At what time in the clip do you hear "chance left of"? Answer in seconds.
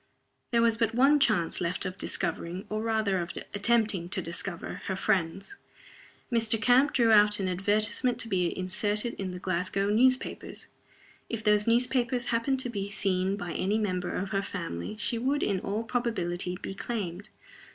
1.19-1.95